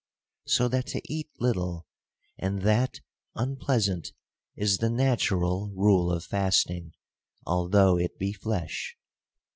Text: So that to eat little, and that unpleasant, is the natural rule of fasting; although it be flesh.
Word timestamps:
So 0.47 0.67
that 0.69 0.87
to 0.87 1.13
eat 1.13 1.29
little, 1.39 1.85
and 2.35 2.63
that 2.63 3.01
unpleasant, 3.35 4.13
is 4.55 4.79
the 4.79 4.89
natural 4.89 5.71
rule 5.75 6.11
of 6.11 6.23
fasting; 6.25 6.93
although 7.45 7.99
it 7.99 8.17
be 8.17 8.33
flesh. 8.33 8.97